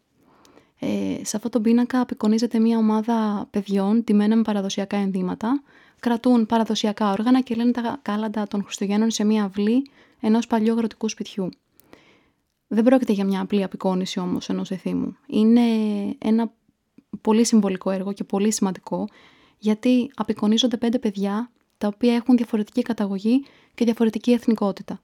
Ε, 0.82 1.25
σε 1.25 1.37
αυτό 1.37 1.49
το 1.49 1.60
πίνακα 1.60 2.00
απεικονίζεται 2.00 2.58
μια 2.58 2.78
ομάδα 2.78 3.46
παιδιών 3.50 4.04
τιμένα 4.04 4.37
με 4.37 4.42
παραδοσιακά 4.42 4.96
ενδύματα, 4.96 5.62
κρατούν 6.00 6.46
παραδοσιακά 6.46 7.10
όργανα 7.10 7.40
και 7.40 7.54
λένε 7.54 7.70
τα 7.70 7.99
κάλαντα 8.02 8.46
των 8.46 8.62
Χριστουγέννων 8.62 9.10
σε 9.10 9.25
μια 9.25 9.44
αυλή 9.44 9.90
ενός 10.20 10.46
παλιού 10.46 10.72
αγροτικού 10.72 11.08
σπιτιού. 11.08 11.49
Δεν 12.66 12.84
πρόκειται 12.84 13.12
για 13.12 13.25
μια 13.25 13.40
απλή 13.40 13.62
απεικόνηση 13.62 14.18
όμως 14.18 14.49
ενός 14.49 14.70
εθήμου. 14.70 15.16
Είναι 15.26 15.60
ένα 16.18 16.52
πολύ 17.20 17.44
συμβολικό 17.44 17.90
έργο 17.90 18.12
και 18.12 18.25
πολύ 18.25 18.52
σημαντικό, 18.52 19.08
γιατί 19.58 20.10
απεικονίζονται 20.14 20.76
πέντε 20.76 20.99
παιδιά 20.99 21.50
τα 21.78 21.87
οποία 21.87 22.14
έχουν 22.14 22.37
διαφορετική 22.37 22.82
καταγωγή 22.82 23.44
και 23.75 23.84
διαφορετική 23.84 24.32
εθνικότητα. 24.32 25.00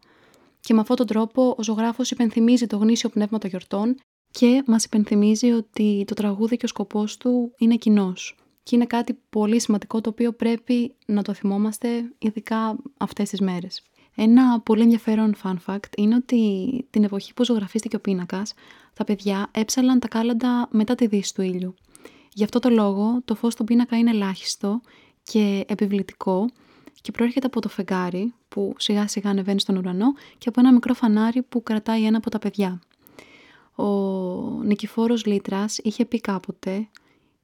Και 0.60 0.74
με 0.74 0.80
αυτόν 0.80 0.96
τον 0.96 1.06
τρόπο 1.06 1.54
ο 1.58 1.62
ζωγράφος 1.62 2.10
υπενθυμίζει 2.10 2.66
το 2.66 2.76
γνήσιο 2.76 3.08
πνεύμα 3.08 3.38
των 3.38 3.50
γιορτών 3.50 3.96
και 4.38 4.62
μας 4.66 4.84
υπενθυμίζει 4.84 5.50
ότι 5.50 6.04
το 6.06 6.14
τραγούδι 6.14 6.56
και 6.56 6.64
ο 6.64 6.68
σκοπός 6.68 7.16
του 7.16 7.52
είναι 7.58 7.76
κοινός. 7.76 8.36
Και 8.62 8.76
είναι 8.76 8.86
κάτι 8.86 9.18
πολύ 9.30 9.60
σημαντικό 9.60 10.00
το 10.00 10.10
οποίο 10.10 10.32
πρέπει 10.32 10.94
να 11.06 11.22
το 11.22 11.32
θυμόμαστε 11.34 11.88
ειδικά 12.18 12.76
αυτές 12.96 13.30
τις 13.30 13.40
μέρες. 13.40 13.82
Ένα 14.14 14.60
πολύ 14.60 14.82
ενδιαφέρον 14.82 15.34
fun 15.42 15.54
fact 15.66 15.96
είναι 15.96 16.14
ότι 16.14 16.86
την 16.90 17.04
εποχή 17.04 17.34
που 17.34 17.44
ζωγραφίστηκε 17.44 17.96
ο 17.96 18.00
πίνακας, 18.00 18.54
τα 18.94 19.04
παιδιά 19.04 19.48
έψαλαν 19.50 19.98
τα 19.98 20.08
κάλαντα 20.08 20.68
μετά 20.70 20.94
τη 20.94 21.06
δύση 21.06 21.34
του 21.34 21.42
ήλιου. 21.42 21.74
Γι' 22.32 22.44
αυτό 22.44 22.58
το 22.58 22.68
λόγο 22.68 23.20
το 23.24 23.34
φως 23.34 23.54
του 23.54 23.64
πίνακα 23.64 23.96
είναι 23.96 24.10
ελάχιστο 24.10 24.80
και 25.22 25.64
επιβλητικό 25.68 26.46
και 27.00 27.10
προέρχεται 27.10 27.46
από 27.46 27.60
το 27.60 27.68
φεγγάρι 27.68 28.34
που 28.48 28.74
σιγά 28.78 29.08
σιγά 29.08 29.30
ανεβαίνει 29.30 29.60
στον 29.60 29.76
ουρανό 29.76 30.12
και 30.38 30.48
από 30.48 30.60
ένα 30.60 30.72
μικρό 30.72 30.94
φανάρι 30.94 31.42
που 31.42 31.62
κρατάει 31.62 32.04
ένα 32.04 32.16
από 32.16 32.30
τα 32.30 32.38
παιδιά. 32.38 32.80
Ο 33.76 33.84
Νικηφόρος 34.62 35.24
Λίτρας 35.24 35.78
είχε 35.78 36.04
πει 36.04 36.20
κάποτε 36.20 36.88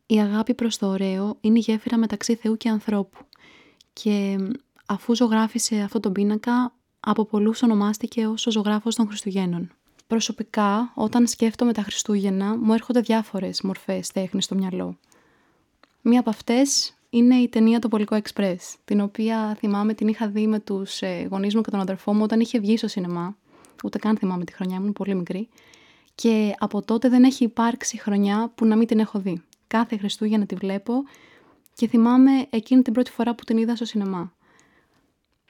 «Η 0.07 0.21
αγάπη 0.21 0.55
προς 0.55 0.79
το 0.79 0.87
ωραίο 0.87 1.37
είναι 1.41 1.59
η 1.59 1.61
γέφυρα 1.61 1.97
μεταξύ 1.97 2.35
Θεού 2.35 2.57
και 2.57 2.69
ανθρώπου» 2.69 3.19
και 3.93 4.39
αφού 4.87 5.17
ζωγράφησε 5.17 5.77
αυτό 5.77 6.01
τον 6.01 6.13
πίνακα 6.13 6.73
από 7.01 7.25
πολλούς 7.25 7.63
ονομάστηκε 7.63 8.27
ως 8.27 8.47
ο 8.47 8.51
ζωγράφος 8.51 8.95
των 8.95 9.07
Χριστουγέννων. 9.07 9.71
Προσωπικά, 10.07 10.93
όταν 10.95 11.27
σκέφτομαι 11.27 11.73
τα 11.73 11.83
Χριστούγεννα, 11.83 12.57
μου 12.57 12.73
έρχονται 12.73 13.01
διάφορες 13.01 13.63
μορφές 13.63 14.11
τέχνης 14.11 14.45
στο 14.45 14.55
μυαλό. 14.55 14.97
Μία 16.03 16.21
από 16.21 16.31
αυτές 16.31 16.95
είναι 17.11 17.37
η 17.37 17.49
ταινία 17.49 17.79
Το 17.79 17.89
Πολικό 17.89 18.15
Εξπρές, 18.15 18.77
την 18.85 19.01
οποία 19.01 19.57
θυμάμαι 19.59 19.95
την 19.95 20.09
είχα 20.09 20.29
δει 20.29 20.47
με 20.47 20.61
τους 20.61 21.03
ε, 21.03 21.27
γονείς 21.31 21.55
μου 21.55 21.61
και 21.61 21.71
τον 21.71 21.81
αδερφό 21.81 22.15
μου 22.15 22.23
όταν 22.23 22.41
είχε 22.41 22.59
βγει 22.59 22.77
στο 22.77 22.89
σινεμά. 22.89 23.37
Ούτε 23.85 23.99
καν 23.99 24.17
θυμάμαι 24.17 24.45
τη 24.45 24.53
χρονιά, 24.53 24.77
ήμουν 24.77 24.93
πολύ 24.93 25.15
μικρή. 25.15 25.49
Και 26.15 26.55
από 26.59 26.83
τότε 26.83 27.09
δεν 27.09 27.25
έχει 27.25 27.45
υπάρξει 27.45 27.99
χρονιά 27.99 28.53
που 28.55 28.65
να 28.65 28.77
μην 28.77 28.87
την 28.87 28.99
έχω 28.99 29.19
δει. 29.19 29.43
Κάθε 29.67 29.97
Χριστούγεννα 29.97 30.47
τη 30.47 30.55
βλέπω 30.55 30.95
και 31.75 31.89
θυμάμαι 31.89 32.31
εκείνη 32.51 32.83
την 32.83 32.93
πρώτη 32.93 33.11
φορά 33.11 33.35
που 33.35 33.45
την 33.45 33.57
είδα 33.57 33.77
στο 33.77 33.85
σινεμά. 33.85 34.33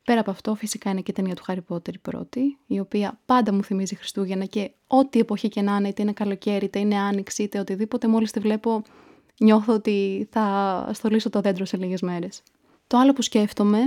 Πέρα 0.05 0.21
από 0.21 0.31
αυτό, 0.31 0.55
φυσικά 0.55 0.91
είναι 0.91 1.01
και 1.01 1.11
η 1.11 1.15
ταινία 1.15 1.35
του 1.35 1.43
Χάρι 1.43 1.61
Πότερ 1.61 1.95
η 1.95 1.99
πρώτη, 1.99 2.59
η 2.67 2.81
οποία 2.81 3.19
πάντα 3.27 3.53
μου 3.53 3.65
θυμίζει 3.65 3.95
Χριστούγεννα 3.95 4.45
και 4.45 4.71
ό,τι 4.87 5.19
εποχή 5.19 5.49
και 5.49 5.63
να 5.63 5.77
είναι, 5.77 5.89
είτε 5.89 6.03
είναι 6.03 6.13
καλοκαίρι, 6.13 6.65
είτε 6.65 6.79
είναι 6.79 6.97
άνοιξη, 6.97 7.43
είτε 7.43 7.59
οτιδήποτε, 7.59 8.09
μόλις 8.09 8.31
τη 8.31 8.41
βλέπω, 8.41 8.83
νιώθω 9.41 9.75
ότι 9.75 10.29
θα 10.31 10.91
στολίσω 10.93 11.31
το 11.31 11.41
δέντρο 11.41 11.65
σε 11.65 11.77
λίγες 11.77 12.01
μέρες. 12.01 12.43
Το 12.87 12.99
άλλο 12.99 13.13
που 13.13 13.23
σκέφτομαι 13.23 13.79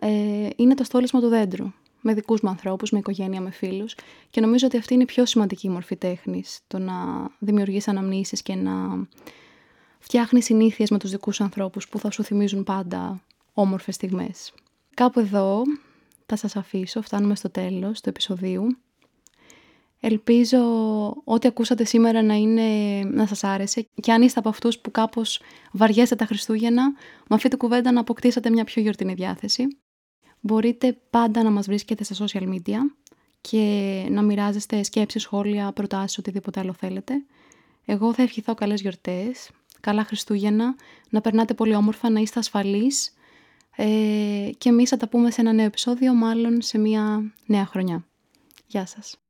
ε, 0.00 0.48
είναι 0.56 0.74
το 0.74 0.84
στόλισμα 0.84 1.20
του 1.20 1.28
δέντρου. 1.28 1.72
Με 2.02 2.14
δικούς 2.14 2.40
μου 2.40 2.48
ανθρώπους, 2.48 2.90
με 2.90 2.98
οικογένεια, 2.98 3.40
με 3.40 3.50
φίλους. 3.50 3.94
Και 4.30 4.40
νομίζω 4.40 4.66
ότι 4.66 4.76
αυτή 4.76 4.94
είναι 4.94 5.02
η 5.02 5.06
πιο 5.06 5.26
σημαντική 5.26 5.68
μορφή 5.68 5.96
τέχνης. 5.96 6.60
Το 6.66 6.78
να 6.78 6.94
δημιουργείς 7.38 7.88
αναμνήσεις 7.88 8.42
και 8.42 8.54
να 8.54 9.06
φτιάχνεις 9.98 10.44
συνήθειες 10.44 10.90
με 10.90 10.98
τους 10.98 11.10
δικούς 11.10 11.40
ανθρώπους 11.40 11.88
που 11.88 11.98
θα 11.98 12.10
σου 12.10 12.22
θυμίζουν 12.22 12.64
πάντα 12.64 13.20
όμορφες 13.52 13.94
στιγμές. 13.94 14.52
Κάπου 14.94 15.20
εδώ 15.20 15.62
θα 16.26 16.36
σας 16.36 16.56
αφήσω, 16.56 17.02
φτάνουμε 17.02 17.34
στο 17.34 17.50
τέλος 17.50 18.00
του 18.00 18.08
επεισοδίου. 18.08 18.76
Ελπίζω 20.04 20.58
ό,τι 21.24 21.48
ακούσατε 21.48 21.84
σήμερα 21.84 22.22
να, 22.22 22.34
είναι, 22.34 23.00
να 23.04 23.26
σας 23.26 23.44
άρεσε 23.44 23.86
και 23.94 24.12
αν 24.12 24.22
είστε 24.22 24.38
από 24.38 24.48
αυτούς 24.48 24.78
που 24.78 24.90
κάπως 24.90 25.40
βαριέστε 25.72 26.14
τα 26.14 26.24
Χριστούγεννα, 26.24 26.90
με 27.28 27.34
αυτή 27.34 27.48
την 27.48 27.58
κουβέντα 27.58 27.92
να 27.92 28.00
αποκτήσατε 28.00 28.50
μια 28.50 28.64
πιο 28.64 28.82
γιορτινή 28.82 29.14
διάθεση. 29.14 29.66
Μπορείτε 30.44 30.98
πάντα 31.10 31.42
να 31.42 31.50
μας 31.50 31.66
βρίσκετε 31.66 32.04
στα 32.04 32.26
social 32.26 32.42
media 32.42 32.78
και 33.40 34.06
να 34.10 34.22
μοιράζεστε 34.22 34.82
σκέψεις, 34.82 35.22
σχόλια, 35.22 35.72
προτάσεις, 35.72 36.18
οτιδήποτε 36.18 36.60
άλλο 36.60 36.72
θέλετε. 36.72 37.14
Εγώ 37.84 38.14
θα 38.14 38.22
ευχηθώ 38.22 38.54
καλές 38.54 38.80
γιορτές, 38.80 39.50
καλά 39.80 40.04
Χριστούγεννα, 40.04 40.74
να 41.10 41.20
περνάτε 41.20 41.54
πολύ 41.54 41.74
όμορφα, 41.74 42.10
να 42.10 42.20
είστε 42.20 42.38
ασφαλείς 42.38 43.14
ε, 43.76 44.50
και 44.58 44.68
εμείς 44.68 44.88
θα 44.88 44.96
τα 44.96 45.08
πούμε 45.08 45.30
σε 45.30 45.40
ένα 45.40 45.52
νέο 45.52 45.66
επεισόδιο, 45.66 46.14
μάλλον 46.14 46.62
σε 46.62 46.78
μια 46.78 47.32
νέα 47.46 47.66
χρονιά. 47.66 48.06
Γεια 48.66 48.86
σας. 48.86 49.21